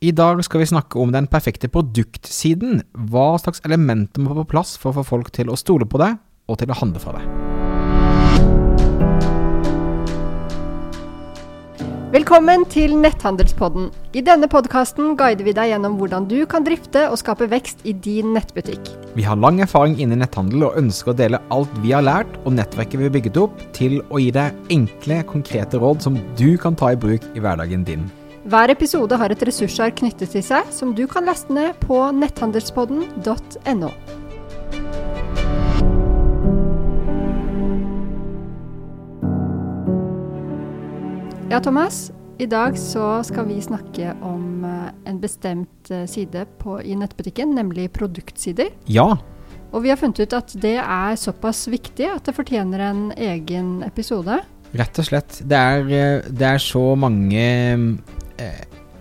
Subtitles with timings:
[0.00, 2.78] I dag skal vi snakke om den perfekte produktsiden.
[3.12, 6.14] Hva slags elementer må på plass for å få folk til å stole på deg,
[6.48, 7.26] og til å handle fra deg.
[12.14, 13.90] Velkommen til Netthandelspodden.
[14.16, 17.92] I denne podkasten guider vi deg gjennom hvordan du kan drifte og skape vekst i
[17.92, 18.80] din nettbutikk.
[19.12, 22.56] Vi har lang erfaring innen netthandel og ønsker å dele alt vi har lært og
[22.56, 26.72] nettverket vi har bygget opp, til å gi deg enkle, konkrete råd som du kan
[26.72, 28.08] ta i bruk i hverdagen din.
[28.50, 33.90] Hver episode har et ressursark knyttet til seg, som du kan laste ned på netthandelspodden.no.
[41.50, 42.08] Ja, Thomas.
[42.42, 47.54] I dag så skal vi snakke om eh, en bestemt eh, side på, i nettbutikken,
[47.54, 48.72] nemlig produktsider.
[48.90, 49.12] Ja,
[49.70, 53.84] Og vi har funnet ut at det er såpass viktig at det fortjener en egen
[53.86, 54.40] episode.
[54.74, 55.42] rett og slett.
[55.46, 57.98] Det er, eh, det er så mange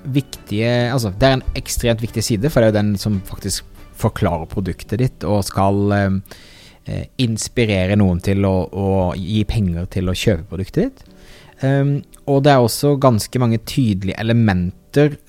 [0.03, 3.67] viktige Altså, det er en ekstremt viktig side, for det er jo den som faktisk
[3.99, 6.38] forklarer produktet ditt og skal eh,
[6.88, 11.05] eh, inspirere noen til å, å gi penger til å kjøpe produktet ditt.
[11.59, 11.97] Um,
[12.31, 14.78] og det er også ganske mange tydelige elementer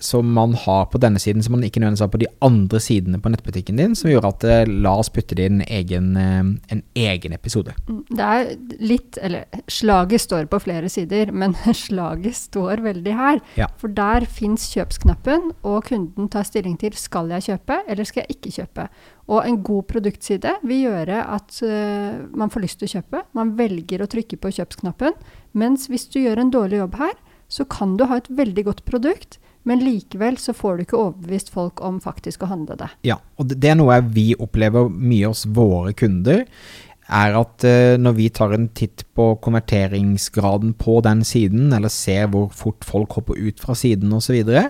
[0.00, 3.20] som man har på denne siden, som man ikke nødvendigvis har på de andre sidene
[3.20, 6.72] på nettbutikken din, som gjør at det la oss putte det i en egen, eh,
[6.74, 7.74] en egen episode.
[7.88, 13.40] Mm, Det er litt Eller slaget står på flere sider, men slaget står veldig her.
[13.56, 13.66] Ja.
[13.76, 18.36] For der fins kjøpsknappen, og kunden tar stilling til skal jeg kjøpe eller skal jeg
[18.36, 18.88] ikke kjøpe.
[19.30, 23.22] Og en god produktside vil gjøre at uh, man får lyst til å kjøpe.
[23.36, 25.14] Man velger å trykke på kjøpsknappen.
[25.52, 27.14] Mens hvis du gjør en dårlig jobb her,
[27.50, 29.38] så kan du ha et veldig godt produkt,
[29.68, 32.88] men likevel så får du ikke overbevist folk om faktisk å handle det.
[33.06, 36.46] Ja, og det, er noe vi opplever mye hos våre kunder,
[37.10, 42.30] er at eh, når vi tar en titt på konverteringsgraden på den siden, eller ser
[42.32, 44.68] hvor fort folk hopper ut fra siden osv., så, videre,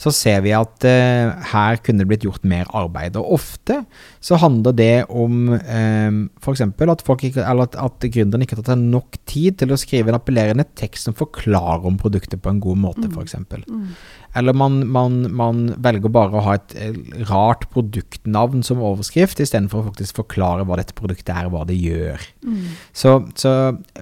[0.00, 3.18] så ser vi at eh, her kunne det blitt gjort mer arbeid.
[3.20, 3.82] Og ofte
[4.24, 6.08] så handler det om eh,
[6.40, 6.62] f.eks.
[6.64, 10.12] at, folk ikke, at, at gründeren ikke har tatt seg nok tid til å skrive
[10.12, 13.36] en appellerende tekst som forklarer om produktet på en god måte, f.eks.
[14.40, 16.96] Eller man, man, man velger bare å ha et eh,
[17.28, 21.76] rart produktnavn som overskrift, istedenfor å faktisk forklare hva dette produktet er, og hva det
[21.76, 22.24] gjør.
[22.96, 23.52] Så, så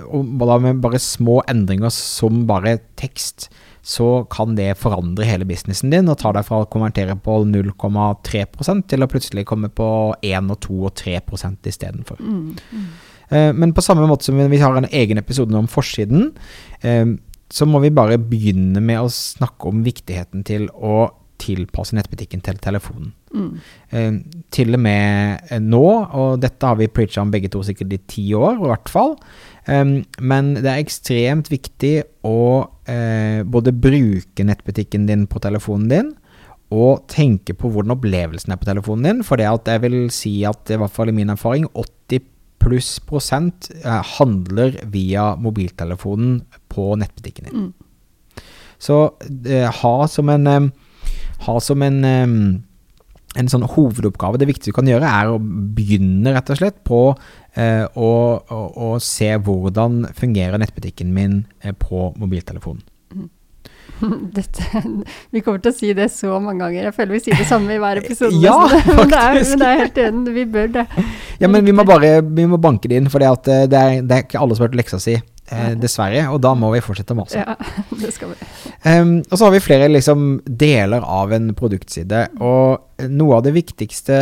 [0.06, 3.48] og da med bare små endringer som bare tekst,
[3.88, 8.84] så kan det forandre hele businessen din, og ta deg fra å konvertere på 0,3%
[8.90, 9.88] til å plutselig komme på
[10.20, 11.62] 1, og 2 og 3%
[12.20, 12.90] Mm.
[13.30, 16.34] Eh, Men på samme måte som vi har en egen episode om forsiden,
[16.82, 17.06] eh,
[17.48, 22.60] så må vi bare begynne med å snakke om viktigheten til å tilpasse nettbutikken til
[22.62, 23.12] telefonen.
[23.90, 24.20] Eh,
[24.54, 25.84] til og med eh, nå,
[26.18, 29.16] og dette har vi preacha om begge to sikkert i ti år, i hvert fall.
[29.68, 31.94] Um, men det er ekstremt viktig
[32.24, 32.38] å
[32.88, 36.14] eh, både bruke nettbutikken din på telefonen din,
[36.74, 39.22] og tenke på hvordan opplevelsen er på telefonen din.
[39.24, 42.26] For det at jeg vil si at, i hvert fall i min erfaring, 80
[42.58, 47.70] pluss prosent eh, handler via mobiltelefonen på nettbutikken din.
[48.78, 48.98] Så
[49.46, 50.68] eh, ha som en eh,
[51.46, 52.00] Ha som en
[53.36, 57.00] en sånn hovedoppgave, det viktigste du kan gjøre, er å begynne rett og slett på
[57.54, 62.82] eh, å, å, å se hvordan fungerer nettbutikken min eh, på mobiltelefonen.
[64.38, 64.82] Dette,
[65.34, 66.88] vi kommer til å si det så mange ganger.
[66.88, 68.38] Jeg føler vi sier det samme i hver episode.
[68.40, 68.56] Ja,
[68.88, 70.86] men, det er, men det er helt enig, vi bør det.
[71.42, 74.06] Ja, men vi må bare vi må banke det inn, for det, eh, det, er,
[74.06, 75.18] det er ikke alle som har hørt leksa si,
[75.50, 76.24] eh, dessverre.
[76.32, 77.42] Og da må vi fortsette å mase.
[77.42, 77.56] Ja,
[78.02, 78.48] det skal vi.
[78.84, 83.54] Um, og så har vi flere liksom, deler av en produktside, og noe av det
[83.56, 84.18] viktigste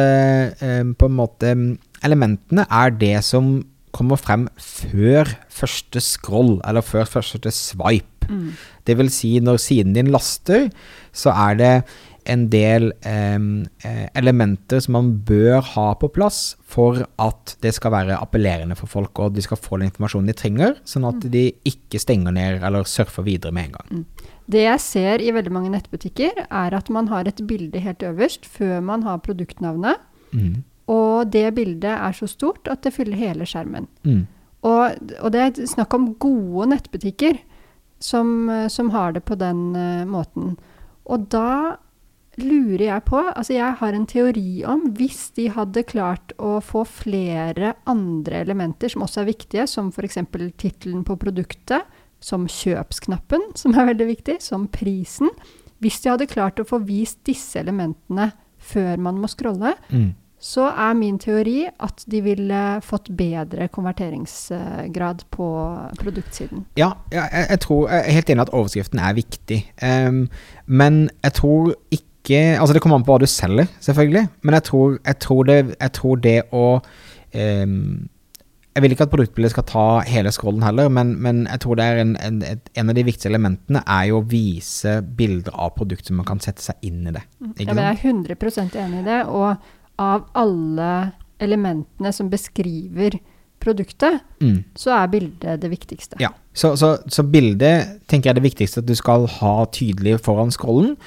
[0.61, 1.55] um, på en måte
[2.05, 3.59] elementene er det som
[3.97, 8.29] kommer frem før første scroll, eller før første swipe.
[8.87, 10.69] Det vil si, når siden din laster,
[11.15, 11.73] så er det
[12.31, 13.39] en del eh,
[14.19, 19.19] elementer som man bør ha på plass for at det skal være appellerende for folk,
[19.23, 22.89] og de skal få den informasjonen de trenger, sånn at de ikke stenger ned eller
[22.89, 24.07] surfer videre med en gang.
[24.47, 28.47] Det jeg ser i veldig mange nettbutikker, er at man har et bilde helt øverst
[28.47, 30.03] før man har produktnavnet.
[30.31, 30.63] Mm.
[30.93, 33.89] Og det bildet er så stort at det fyller hele skjermen.
[34.07, 34.27] Mm.
[34.67, 37.41] Og, og det er snakk om gode nettbutikker
[38.03, 40.57] som, eh, som har det på den uh, måten.
[41.07, 41.79] Og da
[42.41, 46.85] lurer jeg på Altså, jeg har en teori om hvis de hadde klart å få
[46.89, 50.19] flere andre elementer som også er viktige, som f.eks.
[50.59, 51.87] tittelen på produktet,
[52.21, 55.31] som kjøpsknappen, som er veldig viktig, som prisen
[55.79, 60.15] Hvis de hadde klart å få vist disse elementene før man må scrolle, Mm.
[60.41, 65.47] så er min teori at de ville fått bedre konverteringsgrad på
[66.01, 66.65] produktsiden.
[66.77, 69.61] Ja, jeg, jeg tror jeg er helt enig at overskriften er viktig.
[69.83, 70.29] Um,
[70.67, 74.27] men jeg tror ikke ikke Altså, det kommer an på hva du selger, selvfølgelig.
[74.43, 76.67] Men jeg tror, jeg tror, det, jeg tror det å
[77.33, 77.67] eh,
[78.77, 81.85] Jeg vil ikke at produktbildet skal ta hele scrollen heller, men, men jeg tror det
[81.89, 82.43] er en, en,
[82.77, 86.43] en av de viktigste elementene er jo å vise bilder av produktet, så man kan
[86.45, 87.23] sette seg inn i det.
[87.55, 89.23] Ikke Ja, men jeg er 100 enig i det.
[89.33, 89.57] Og
[90.03, 90.91] av alle
[91.41, 93.17] elementene som beskriver
[93.65, 94.65] produktet, Mm.
[94.77, 96.21] så er bildet det viktigste.
[96.21, 100.19] Ja, så, så, så bildet tenker jeg er det viktigste at du skal ha tydelig
[100.21, 100.99] foran scrollen,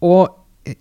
[0.00, 0.32] og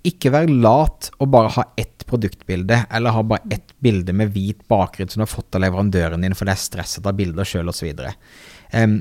[0.07, 4.63] ikke være lat og bare ha ett produktbilde, eller ha bare ett bilde med hvit
[4.72, 7.72] bakgrunn som du har fått av leverandøren din, for det er stresset av bilder sjøl
[7.72, 7.92] osv.
[8.74, 9.00] Um,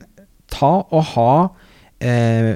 [0.52, 2.52] ta og ha uh,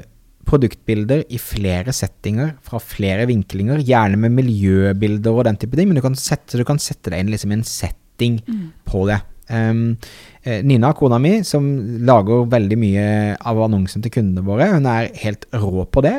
[0.47, 5.99] produktbilder i flere settinger, fra flere vinklinger, gjerne med miljøbilder og den type ting, men
[5.99, 8.41] du kan sette, du kan sette deg inn liksom i en setting
[8.87, 9.21] på det.
[9.51, 9.97] Um,
[10.41, 11.67] Nina, kona mi, som
[12.01, 13.01] lager veldig mye
[13.45, 16.15] av annonsen til kundene våre, hun er helt rå på det.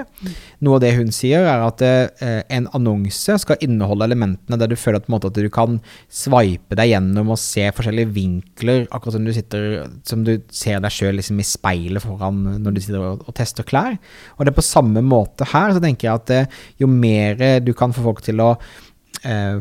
[0.63, 4.77] Noe av det hun sier, er at uh, en annonse skal inneholde elementene der du
[4.79, 9.27] føler at, måte, at du kan sveipe deg gjennom og se forskjellige vinkler, akkurat som
[9.27, 9.67] du, sitter,
[10.07, 13.67] som du ser deg sjøl liksom i speilet foran når du sitter og, og tester
[13.67, 13.99] klær.
[14.37, 17.75] Og det er på samme måte her, så tenker jeg at uh, jo mer du
[17.75, 18.53] kan få folk til å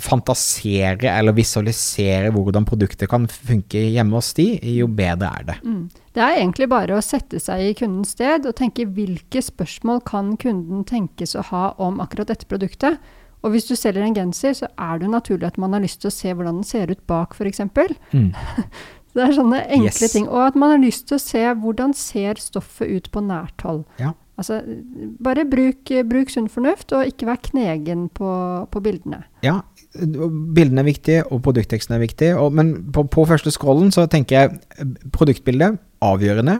[0.01, 4.47] fantasere eller visualisere hvordan produktet kan funke hjemme hos de,
[4.77, 5.57] jo bedre er det.
[5.63, 5.83] Mm.
[6.15, 10.33] Det er egentlig bare å sette seg i kundens sted og tenke hvilke spørsmål kan
[10.41, 12.97] kunden tenkes å ha om akkurat dette produktet.
[13.41, 16.11] Og hvis du selger en genser, så er det naturlig at man har lyst til
[16.11, 17.63] å se hvordan den ser ut bak, f.eks.
[18.13, 18.33] Mm.
[19.11, 20.13] Det er sånne enkle Yes.
[20.13, 20.27] ting.
[20.31, 23.81] Og at man har lyst til å se hvordan ser stoffet ut på nært hold.
[23.99, 24.13] Ja.
[24.41, 24.61] Altså,
[25.21, 28.31] bare bruk, bruk sunn fornuft, og ikke vær knegen på,
[28.73, 29.21] på bildene.
[29.45, 29.59] Ja,
[29.93, 34.39] bildene er viktige, og produktteksten er viktig, og, men på, på første scrollen så tenker
[34.39, 34.53] jeg
[35.13, 36.59] produktbildet, produktbilde, avgjørende.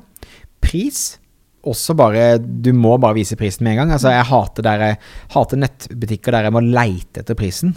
[0.61, 1.19] Pris,
[1.67, 3.91] også bare Du må bare vise prisen med en gang.
[3.95, 4.97] Altså, jeg hater, der jeg,
[5.33, 7.75] hater nettbutikker der jeg må leite etter prisen.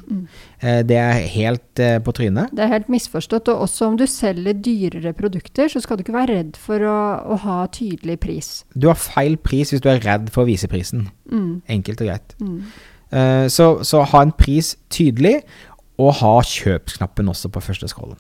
[0.61, 2.55] Eh, det er helt eh, på trynet.
[2.55, 3.51] Det er helt misforstått.
[3.53, 6.97] Og også om du selger dyrere produkter, så skal du ikke være redd for å,
[7.35, 8.51] å ha tydelig pris.
[8.75, 11.09] Du har feil pris hvis du er redd for å vise prisen.
[11.31, 11.63] Mm.
[11.79, 12.37] Enkelt og greit.
[12.41, 12.59] Mm.
[13.15, 15.41] Eh, så, så ha en pris tydelig,
[16.01, 18.19] og ha kjøpsknappen også på første scrollen.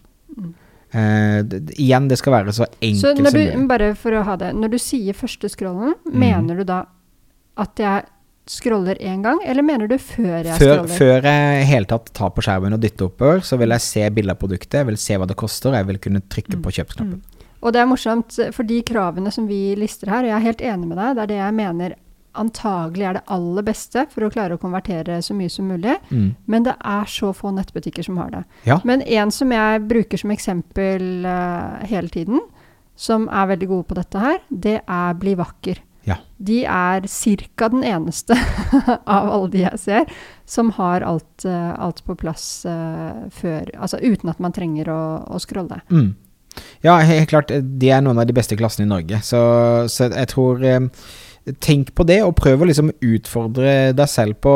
[0.95, 1.49] Mm.
[1.49, 3.69] Det, det- igjen, det skal være så Så enkelt når som mulig.
[3.69, 6.15] bare for å ha det, når du sier første scrollen, mm.
[6.19, 6.85] mener du da
[7.57, 8.05] at jeg
[8.47, 10.99] scroller én gang, eller mener du før jeg Før, scroller?
[10.99, 14.11] før jeg i hele tatt tar på skjermen og dytter oppover, så vil jeg se
[14.11, 16.63] bildet av produktet, jeg vil se hva det koster, og jeg vil kunne trykke Mm.
[16.63, 17.23] på kjøpsknappen.
[17.65, 20.61] Og det er morsomt, for de kravene som vi lister her, og jeg er helt
[20.61, 21.95] enig med deg, det er det jeg mener
[22.39, 25.97] antagelig er det aller beste for å klare å konvertere så mye som mulig.
[26.11, 26.35] Mm.
[26.51, 28.43] Men det er så få nettbutikker som har det.
[28.69, 28.81] Ja.
[28.85, 32.43] Men en som jeg bruker som eksempel uh, hele tiden,
[32.97, 35.83] som er veldig gode på dette her, det er Bli vakker.
[36.05, 36.19] Ja.
[36.37, 37.07] De er
[37.57, 37.69] ca.
[37.73, 38.37] den eneste
[39.17, 40.11] av alle de jeg ser,
[40.45, 45.01] som har alt, uh, alt på plass uh, før Altså uten at man trenger å,
[45.25, 45.81] å scrolle.
[45.91, 46.13] Mm.
[46.85, 49.41] Ja, helt klart, de er noen av de beste klassene i Norge, så,
[49.91, 50.85] så jeg tror eh,
[51.61, 54.53] Tenk på det, og prøv å liksom utfordre deg selv på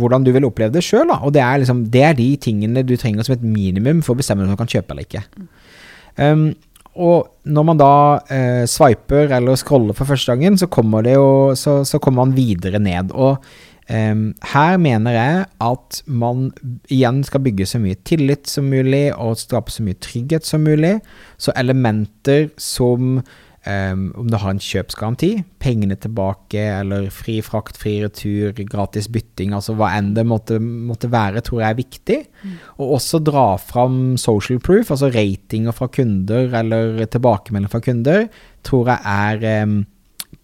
[0.00, 1.12] hvordan du vil oppleve det sjøl.
[1.30, 4.42] Det er, liksom, det er de tingene du trenger som et minimum for å bestemme
[4.42, 5.22] om du kan kjøpe eller ikke.
[6.18, 6.48] Um,
[6.98, 7.92] og når man da
[8.26, 12.82] uh, swiper eller scroller for første gangen, så kommer, jo, så, så kommer man videre
[12.82, 13.14] ned.
[13.14, 13.38] Og
[13.86, 16.50] um, her mener jeg at man
[16.90, 20.98] igjen skal bygge så mye tillit som mulig, og skape så mye trygghet som mulig.
[21.38, 23.22] Så elementer som
[23.68, 25.30] em, om du har en kjøpsgaranti,
[25.62, 31.10] pengene tilbake, eller fri frakt, fri retur, gratis bytting, altså hva enn det måtte, måtte
[31.12, 32.18] være, tror jeg er viktig.
[32.78, 38.28] Og også dra fram social proof, altså ratinger fra kunder eller tilbakemelding fra kunder,
[38.66, 39.80] tror jeg er um,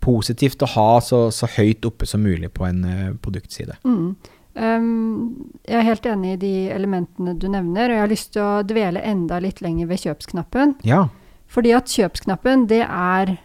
[0.04, 3.78] positivt å ha så, så høyt oppe som mulig på en uh, produktside.
[3.86, 4.16] Mm.
[4.58, 8.42] Um, jeg er helt enig i de elementene du nevner, og jeg har lyst til
[8.42, 10.78] å dvele enda litt lenger ved kjøpsknappen.
[10.88, 11.06] Ja.
[11.48, 13.36] Fordi at kjøpsknappen, det er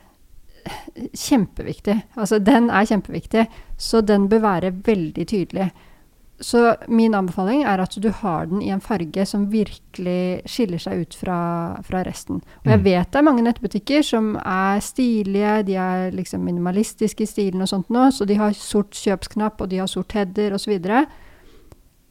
[1.16, 1.96] kjempeviktig.
[2.18, 5.72] Altså, den er kjempeviktig, så den bør være veldig tydelig.
[6.44, 11.04] Så min anbefaling er at du har den i en farge som virkelig skiller seg
[11.06, 11.38] ut fra,
[11.86, 12.42] fra resten.
[12.66, 12.84] Og jeg Mm.
[12.84, 17.68] vet det er mange nettbutikker som er stilige, de er liksom minimalistiske i stilen og
[17.70, 20.80] sånt nå, så de har sort kjøpsknapp, og de har sort header osv.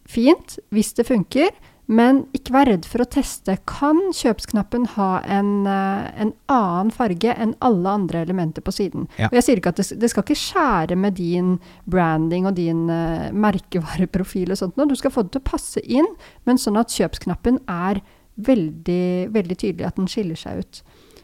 [0.07, 1.49] Fint, hvis det funker,
[1.91, 3.57] men ikke vær redd for å teste.
[3.69, 9.09] Kan kjøpsknappen ha en, eh, en annen farge enn alle andre elementer på siden?
[9.19, 9.27] Ja.
[9.27, 11.59] Og jeg sier ikke at det, det skal ikke skjære med din
[11.91, 14.87] branding og din uh, merkevareprofil og sånt nå.
[14.89, 16.09] Du skal få det til å passe inn,
[16.47, 18.01] men sånn at kjøpsknappen er
[18.37, 20.83] veldig, veldig tydelig at den skiller seg ut.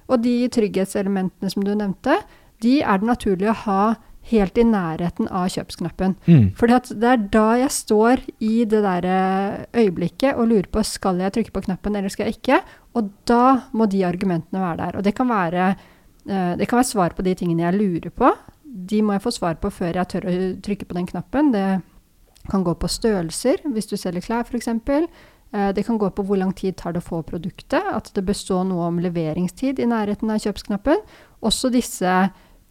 [0.09, 2.19] Og de trygghetselementene som du nevnte,
[2.65, 3.83] de er det naturlig å ha
[4.31, 6.17] helt i nærheten av kjøpsknappen.
[6.29, 6.47] Mm.
[6.59, 11.23] For det er da jeg står i det der eh, øyeblikket og lurer på skal
[11.23, 12.61] jeg trykke på knappen eller skal jeg ikke.
[12.99, 14.99] Og da må de argumentene være der.
[14.99, 15.71] Og det kan være,
[16.29, 18.35] eh, det kan være svar på de tingene jeg lurer på.
[18.89, 21.53] De må jeg få svar på før jeg tør å trykke på den knappen.
[21.55, 21.67] Det
[22.49, 24.69] kan gå på størrelser, hvis du selger klær f.eks.
[25.53, 28.25] Eh, det kan gå på hvor lang tid tar det å få produktet, at det
[28.27, 31.01] består noe om leveringstid i nærheten av kjøpsknappen.
[31.41, 32.19] Også disse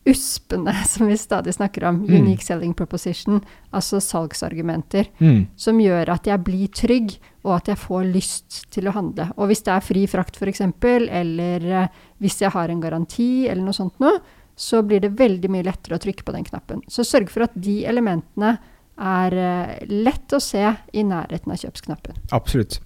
[0.07, 2.21] USP-ene som vi stadig snakker om, Mm.
[2.23, 3.41] Unique Selling Proposition,
[3.73, 5.47] altså salgsargumenter, Mm.
[5.55, 9.29] som gjør at jeg blir trygg, og at jeg får lyst til å handle.
[9.37, 10.61] Og hvis det er fri frakt f.eks.,
[11.09, 11.87] eller eh,
[12.21, 14.19] hvis jeg har en garanti eller noe sånt noe,
[14.57, 16.81] så blir det veldig mye lettere å trykke på den knappen.
[16.89, 18.57] Så sørg for at de elementene
[18.97, 20.63] er eh, lett å se
[20.93, 22.17] i nærheten av kjøpsknappen.
[22.35, 22.79] Absolutt.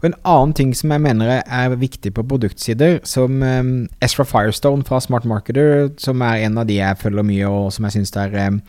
[0.00, 4.86] Og En annen ting som jeg mener er viktig på produktsider, som um, Ezra Firestone
[4.88, 8.14] fra Smart Marketer, som er en av de jeg følger mye og som jeg syns
[8.20, 8.60] er um,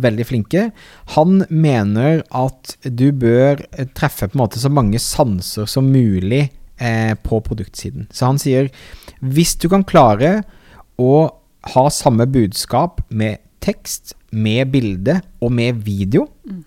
[0.00, 0.68] veldig flinke,
[1.16, 6.46] han mener at du bør eh, treffe på en måte så mange sanser som mulig
[6.78, 8.08] eh, på produktsiden.
[8.12, 8.72] Så han sier
[9.20, 10.40] hvis du kan klare
[10.98, 11.28] å
[11.74, 16.26] ha samme budskap med tekst, med bilde og med video,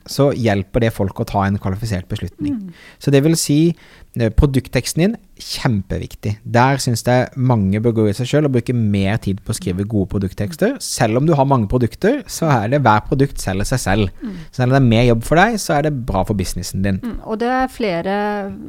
[0.10, 2.56] så hjelper det folk å ta en kvalifisert beslutning.
[2.98, 3.76] Så det vil si,
[4.18, 6.38] eh, produktteksten din, kjempeviktig.
[6.44, 9.58] Der syns jeg mange bør gå i seg sjøl og bruke mer tid på å
[9.60, 10.82] skrive gode produkttekster.
[10.82, 14.10] Selv om du har mange produkter, så er det hver produkt selger seg selv.
[14.52, 16.82] Så selv om det er mer jobb for deg, så er det bra for businessen
[16.82, 17.00] din.
[17.00, 18.18] Mm, og det er flere,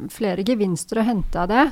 [0.09, 1.71] flere gevinster å hente av det.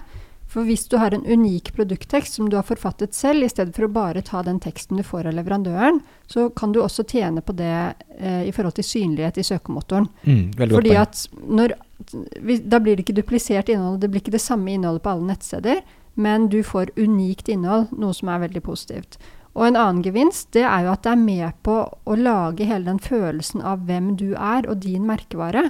[0.51, 3.87] For hvis du har en unik produkttekst som du har forfattet selv, i stedet for
[3.87, 7.55] å bare ta den teksten du får av leverandøren, så kan du også tjene på
[7.55, 7.71] det
[8.19, 10.09] eh, i forhold til synlighet i søkemotoren.
[10.27, 11.77] Mm, Fordi at når,
[12.67, 15.83] Da blir det ikke duplisert innhold, det blir ikke det samme innholdet på alle nettsteder,
[16.19, 19.19] men du får unikt innhold, noe som er veldig positivt.
[19.55, 22.87] Og en annen gevinst det er jo at det er med på å lage hele
[22.87, 25.69] den følelsen av hvem du er, og din merkevare.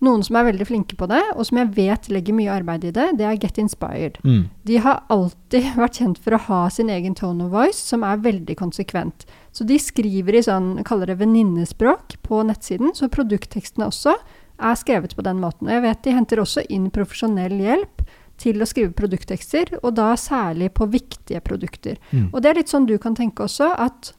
[0.00, 2.92] Noen som er veldig flinke på det, og som jeg vet legger mye arbeid i
[2.96, 4.16] det, det er Get Inspired.
[4.24, 4.46] Mm.
[4.64, 8.22] De har alltid vært kjent for å ha sin egen tone of voice, som er
[8.24, 9.26] veldig konsekvent.
[9.52, 14.16] Så de skriver i sånn, kaller det venninnespråk på nettsiden, så produkttekstene også
[14.60, 15.68] er skrevet på den måten.
[15.68, 18.04] Og jeg vet de henter også inn profesjonell hjelp
[18.40, 22.00] til å skrive produkttekster, og da særlig på viktige produkter.
[22.08, 22.30] Mm.
[22.32, 24.14] Og det er litt sånn du kan tenke også, at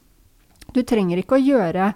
[0.72, 1.90] du trenger ikke å gjøre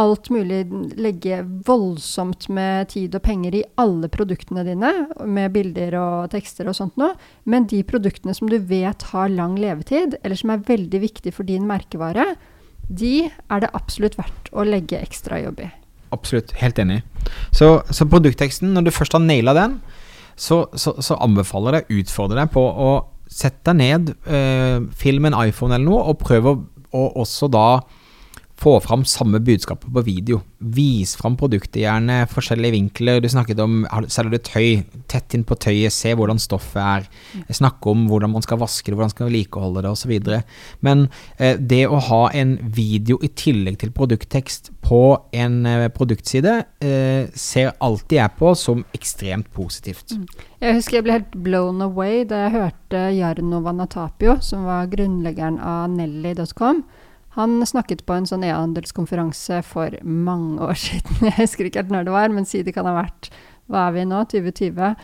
[0.00, 0.64] alt mulig,
[1.00, 4.90] legge voldsomt med tid og penger i alle produktene dine,
[5.28, 7.14] med bilder og tekster og sånt noe,
[7.44, 11.48] men de produktene som du vet har lang levetid, eller som er veldig viktig for
[11.48, 12.32] din merkevare,
[12.90, 15.70] de er det absolutt verdt å legge ekstra jobb i.
[16.10, 17.02] Absolutt, helt enig.
[17.54, 19.78] Så, så produktteksten, når du først har naila den,
[20.40, 22.90] så, så, så anbefaler jeg utfordre deg på å
[23.30, 26.60] sette deg ned, eh, film en iPhone eller noe, og prøve å
[26.96, 27.66] og også da
[28.60, 30.40] få fram samme budskapet på video.
[30.58, 33.22] Vis fram produktet, gjerne forskjellige vinkler.
[33.22, 37.06] Du snakket om selger du tøy, tett inn på tøyet, se hvordan stoffet er.
[37.56, 40.12] Snakke om hvordan man skal vaske det, hvordan man skal vedlikeholde det osv.
[40.84, 41.06] Men
[41.38, 45.02] eh, det å ha en video i tillegg til produkttekst på
[45.32, 50.18] en eh, produktside, eh, ser alltid jeg på som ekstremt positivt.
[50.60, 55.56] Jeg husker jeg ble helt blown away da jeg hørte Jarno Vanatapio, som var grunnleggeren
[55.64, 56.84] av Nelly.com.
[57.38, 61.22] Han snakket på en sånn e-handelskonferanse for mange år siden.
[61.28, 63.30] Jeg husker ikke helt når det var, men si det kan ha vært
[63.70, 64.24] Hva er vi nå?
[64.32, 64.94] 2020?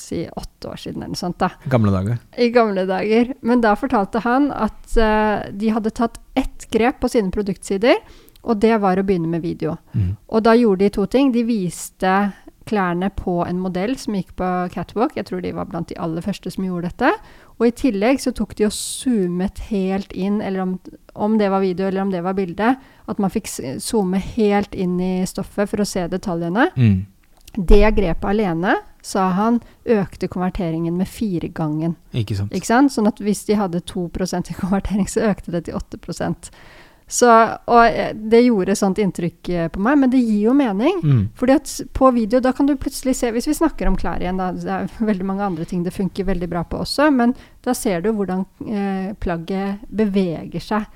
[0.00, 1.50] Si åtte år siden eller noe sånt, da.
[1.72, 2.20] Gamle dager.
[2.38, 3.32] I gamle dager.
[3.42, 7.98] Men da fortalte han at uh, de hadde tatt ett grep på sine produktsider,
[8.40, 9.74] og det var å begynne med video.
[9.92, 10.14] Mm.
[10.30, 11.32] Og da gjorde de to ting.
[11.34, 12.12] De viste
[12.70, 15.16] klærne på en modell som gikk på catwalk.
[15.18, 17.12] Jeg tror de var blant de aller første som gjorde dette.
[17.60, 20.74] Og i tillegg så tok de og zoomet helt inn, eller om,
[21.12, 23.50] om det var video eller om det var bilde, at man fikk
[23.84, 26.70] zoome helt inn i stoffet for å se detaljene.
[26.80, 27.02] Mm.
[27.56, 31.96] Det grepet alene, sa han, økte konverteringen med firegangen.
[32.16, 32.54] Ikke sant?
[32.56, 32.94] Ikke sant?
[32.94, 36.00] Sånn at hvis de hadde 2% i konvertering, så økte det til 8
[37.10, 37.28] så,
[37.66, 41.00] Og eh, det gjorde sånt inntrykk eh, på meg, men det gir jo mening.
[41.02, 41.22] Mm.
[41.34, 44.38] Fordi at på video, da kan du plutselig se Hvis vi snakker om klær igjen,
[44.38, 47.34] da, det er veldig mange andre ting det funker veldig bra på også, men
[47.66, 50.86] da ser du hvordan eh, plagget beveger seg,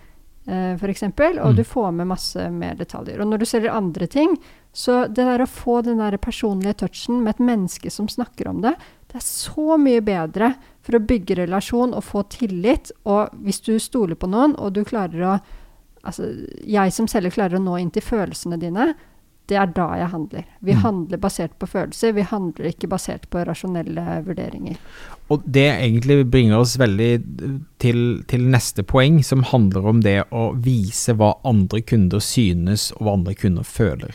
[0.47, 1.57] eh, f.eks., og Mm.
[1.57, 3.19] du får med masse mer detaljer.
[3.21, 4.37] Og når du selger andre ting,
[4.73, 8.63] så det der å få den der personlige touchen med et menneske som snakker om
[8.63, 8.77] det,
[9.11, 12.91] det er så mye bedre for å bygge relasjon og få tillit.
[13.05, 15.37] Og hvis du stoler på noen, og du klarer å
[16.05, 16.31] Altså,
[16.67, 18.93] jeg som selger klarer å nå inn til følelsene dine,
[19.49, 20.45] det er da jeg handler.
[20.65, 20.81] Vi Mm.
[20.81, 24.77] handler basert på følelser, vi handler ikke basert på rasjonelle vurderinger.
[25.29, 30.55] Og det egentlig bringer oss veldig til, til neste poeng, som handler om det å
[30.57, 34.15] vise hva andre kunder synes, og hva andre kunder føler.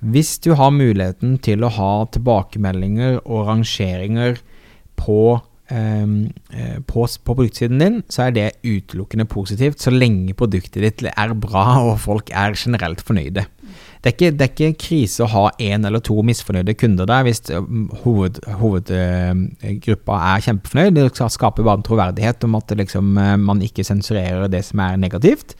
[0.00, 4.38] Hvis du har muligheten til å ha tilbakemeldinger og rangeringer
[4.96, 11.34] på, på, på produktsiden din, så er det utelukkende positivt, så lenge produktet ditt er
[11.36, 13.44] bra og folk er generelt fornøyde.
[13.98, 17.24] Det er, ikke, det er ikke krise å ha én eller to misfornøyde kunder der
[17.26, 17.42] hvis
[18.04, 20.94] hoved, hovedgruppa er kjempefornøyd.
[20.94, 24.84] Det skal skape bare en troverdighet om at liksom, eh, man ikke sensurerer det som
[24.86, 25.56] er negativt.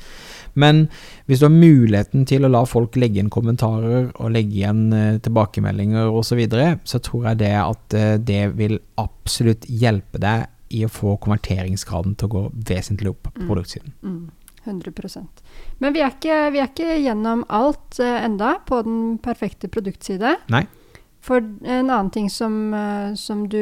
[0.58, 0.84] Men
[1.28, 5.18] hvis du har muligheten til å la folk legge inn kommentarer og legge igjen eh,
[5.24, 10.48] tilbakemeldinger osv., så, videre, så tror jeg det at eh, det vil absolutt hjelpe deg
[10.76, 13.46] i å få konverteringsgraden til å gå vesentlig opp på Mm.
[13.48, 13.92] produktsiden.
[14.02, 14.30] Mm,
[14.66, 15.40] 100%
[15.80, 20.36] Men vi er ikke, vi er ikke gjennom alt eh, enda på den perfekte produktside.
[20.52, 20.66] Nei.
[21.28, 23.61] For en annen ting som, eh, som du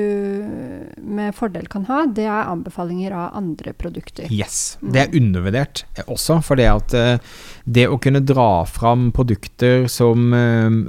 [1.02, 4.30] med fordel kan ha, det er anbefalinger av andre produkter.
[4.30, 4.76] Yes.
[4.80, 7.18] Det er undervurdert eh, også, for det at eh,
[7.66, 10.30] det å kunne dra fram produkter som,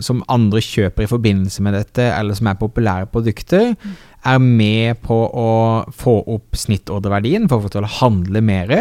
[0.06, 3.74] som andre kjøper i forbindelse med dette, eller som er populære produkter,
[4.26, 5.50] er med på å
[5.96, 8.74] få opp snittordreverdien for få til å handle mer,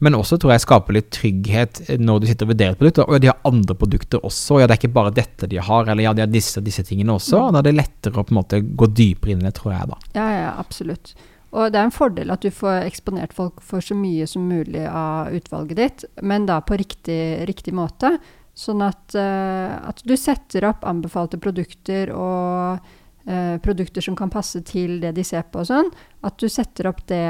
[0.00, 3.02] men også tror jeg skaper litt trygghet når du sitter og vurderer et produkt.
[3.04, 5.86] Og ja, de har andre produkter også, ja, det er ikke bare dette de har,
[5.86, 7.46] eller ja, de har disse og disse tingene også.
[7.50, 9.92] Da er det lettere å på en måte gå dypere inn i det, tror jeg,
[9.92, 10.00] da.
[10.16, 11.14] Ja, ja, absolutt.
[11.50, 14.84] Og det er en fordel at du får eksponert folk for så mye som mulig
[14.86, 17.20] av utvalget ditt, men da på riktig,
[17.50, 18.14] riktig måte.
[18.54, 22.90] Sånn at, eh, at du setter opp anbefalte produkter og
[23.30, 25.90] eh, produkter som kan passe til det de ser på og sånn.
[26.26, 27.22] At du setter opp det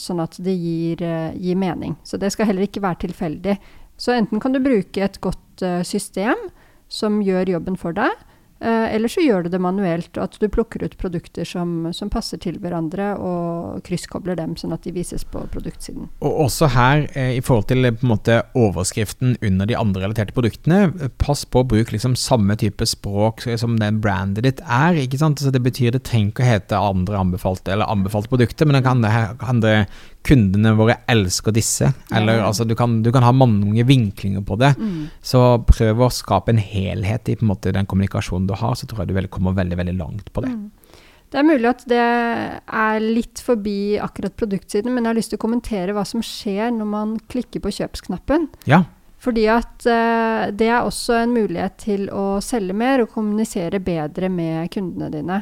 [0.00, 1.96] sånn at det gir, eh, gir mening.
[2.04, 3.56] Så det skal heller ikke være tilfeldig.
[3.96, 6.48] Så enten kan du bruke et godt eh, system
[6.92, 8.12] som gjør jobben for deg,
[8.60, 12.40] Eh, eller så gjør du det manuelt, at du plukker ut produkter som, som passer
[12.40, 16.08] til hverandre, og krysskobler dem sånn at de vises på produktsiden.
[16.24, 20.06] Og også her, eh, i forhold til eh, på en måte overskriften under de andre
[20.06, 24.96] relaterte produktene, pass på å bruke liksom samme type språk som den brandet ditt er.
[25.04, 25.42] ikke sant?
[25.42, 28.86] Så Det betyr det trenger ikke å hete andre anbefalte eller anbefalte produkter, men det
[28.86, 29.04] kan,
[29.40, 29.76] kan det
[30.26, 31.92] kundene våre elsker disse.
[32.10, 32.48] Eller Ja.
[32.48, 34.74] altså, du kan, du kan ha mange vinklinger på det.
[34.78, 35.08] Mm.
[35.22, 39.04] Så prøv å skape en helhet i en måte den kommunikasjonen du har, så tror
[39.04, 40.50] jeg du vel kommer veldig veldig langt på det.
[40.50, 40.70] Mm.
[41.30, 45.40] Det er mulig at det er litt forbi akkurat produktsiden, men jeg har lyst til
[45.40, 48.46] å kommentere hva som skjer når man klikker på kjøpsknappen.
[48.70, 48.84] Ja.
[49.18, 54.30] Fordi at uh, det er også en mulighet til å selge mer og kommunisere bedre
[54.30, 55.40] med kundene dine.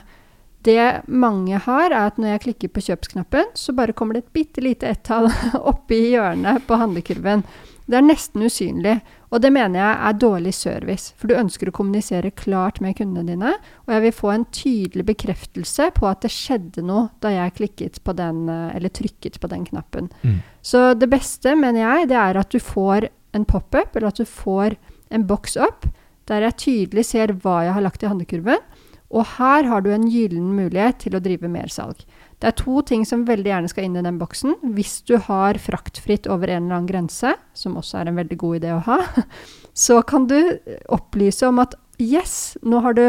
[0.64, 0.81] Det
[1.12, 4.64] mange har, er at når jeg klikker på kjøpsknappen, så bare kommer det et bitte
[4.64, 5.29] lite ett-tall
[5.72, 7.44] oppi hjørnet på handlekurven.
[7.85, 8.94] Det er nesten usynlig,
[9.29, 11.12] og det mener jeg er dårlig service.
[11.20, 13.50] For du ønsker å kommunisere klart med kundene dine,
[13.85, 18.00] og jeg vil få en tydelig bekreftelse på at det skjedde noe da jeg klikket
[18.07, 20.09] på den, eh, eller trykket på den knappen.
[20.22, 20.38] Mm.
[20.64, 24.24] Så det beste, mener jeg, det er at du får en pop-up, eller at du
[24.24, 24.79] får
[25.12, 25.85] en boks opp,
[26.31, 28.64] der jeg tydelig ser hva jeg har lagt i handlekurven.
[29.12, 32.01] Og her har du en gyllen mulighet til å drive mersalg.
[32.40, 34.57] Det er to ting som veldig gjerne skal inn i den boksen.
[34.77, 38.59] Hvis du har fraktfritt over en eller annen grense, som også er en veldig god
[38.59, 38.99] idé å ha,
[39.87, 40.38] så kan du
[40.93, 43.07] opplyse om at yes, nå har du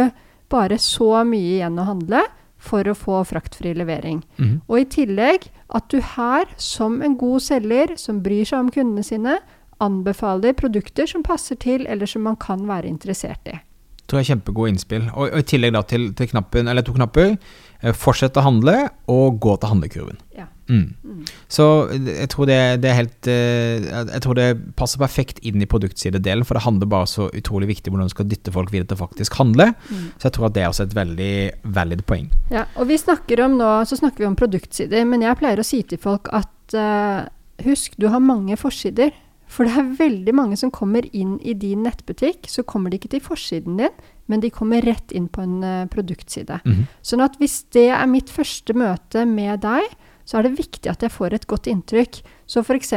[0.52, 2.26] bare så mye igjen å handle
[2.66, 4.22] for å få fraktfri levering.
[4.40, 4.56] Mm.
[4.70, 9.06] Og i tillegg at du her, som en god selger som bryr seg om kundene
[9.06, 9.40] sine,
[9.84, 13.60] anbefaler produkter som passer til, eller som man kan være interessert i.
[14.06, 15.08] tror jeg er kjempegode innspill.
[15.14, 17.36] Og, og i tillegg da til, til knappen, eller to knapper,
[17.82, 18.76] eh, fortsett å handle
[19.12, 20.22] og gå til handlekurven.
[20.38, 20.50] Ja.
[20.66, 20.96] Mm.
[21.06, 21.26] Mm.
[21.52, 25.68] Så jeg tror det, det er helt eh, Jeg tror det passer perfekt inn i
[25.70, 28.98] produktsidedelen, for det handler bare så utrolig viktig hvordan du skal dytte folk videre til
[28.98, 29.72] å faktisk handle.
[29.90, 30.08] Mm.
[30.18, 31.36] Så jeg tror at det er også et veldig
[31.78, 32.32] valid poeng.
[32.54, 35.68] Ja, og vi snakker om nå, så snakker vi om produktsider, men jeg pleier å
[35.68, 37.30] si til folk at uh,
[37.66, 39.14] husk, du har mange forsider.
[39.48, 43.14] For det er veldig mange som kommer inn i din nettbutikk, så kommer de ikke
[43.14, 43.94] til forsiden din,
[44.32, 46.60] men de kommer rett inn på en eh, produktside.
[46.66, 46.88] Mhm.
[47.06, 49.86] Sånn at hvis det er mitt første møte med deg,
[50.26, 52.24] så er det viktig at jeg får et godt inntrykk.
[52.50, 52.94] Så f.eks.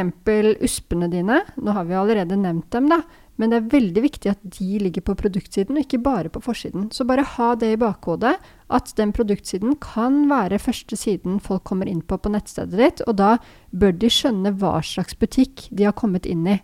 [0.65, 3.03] uspene dine, nå har vi allerede nevnt dem, da,
[3.39, 6.89] men det er veldig viktig at de ligger på produktsiden, og ikke bare på forsiden.
[6.91, 8.33] Så bare ha det i bakhodet,
[8.69, 13.15] at den produktsiden kan være første siden folk kommer inn på på nettstedet ditt, og
[13.21, 13.37] da
[13.71, 16.59] bør de skjønne hva slags butikk de har kommet inn i.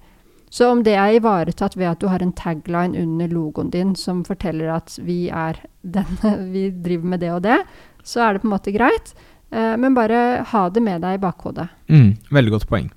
[0.52, 4.22] Så om det er ivaretatt ved at du har en tagline under logoen din som
[4.28, 7.62] forteller at vi er denne, vi driver med det og det,
[8.06, 9.16] så er det på en måte greit.
[9.52, 11.68] Eh, men bare ha det med deg i bakhodet.
[11.92, 12.92] Mm, veldig godt poeng.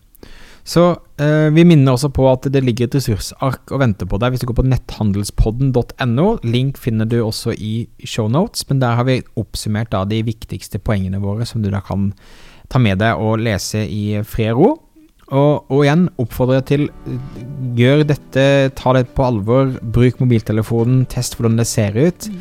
[0.69, 0.83] Så
[1.17, 4.43] eh, vi minner også på at det ligger et ressursark og venter på deg hvis
[4.43, 6.27] du går på netthandelspodden.no.
[6.45, 11.23] Link finner du også i shownotes, men der har vi oppsummert da de viktigste poengene
[11.23, 12.11] våre som du da kan
[12.69, 14.71] ta med deg og lese i fred og ro.
[15.29, 16.85] Og, og, igjen oppfordrer jeg til
[17.77, 18.45] gjør dette,
[18.77, 22.29] ta det på alvor, bruk mobiltelefonen, test hvordan det ser ut.
[22.33, 22.39] Mm.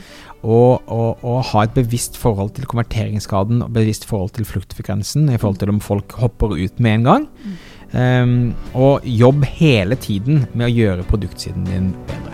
[0.48, 5.40] Og, og, og, ha et bevisst forhold til konverteringsgraden og bevisst forhold til fluktfrekvensen i
[5.40, 7.28] forhold til om folk hopper ut med en gang.
[7.44, 7.58] Mm.
[7.94, 12.34] Um, og jobb hele tiden med å gjøre produktsiden din bedre.